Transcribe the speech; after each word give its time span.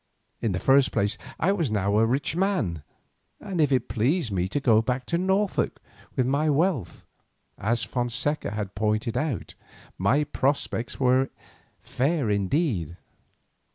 In 0.41 0.51
the 0.51 0.57
first 0.59 0.91
place 0.91 1.15
I 1.39 1.51
was 1.51 1.69
now 1.69 1.99
a 1.99 2.07
rich 2.07 2.35
man, 2.35 2.81
and 3.39 3.61
if 3.61 3.71
it 3.71 3.87
pleased 3.87 4.31
me 4.31 4.47
to 4.47 4.59
go 4.59 4.81
back 4.81 5.05
to 5.05 5.17
Norfolk 5.19 5.79
with 6.15 6.25
my 6.25 6.49
wealth, 6.49 7.05
as 7.59 7.83
Fonseca 7.83 8.49
had 8.49 8.73
pointed 8.73 9.15
out, 9.15 9.53
my 9.99 10.23
prospects 10.23 10.99
were 10.99 11.29
fair 11.83 12.31
indeed. 12.31 12.97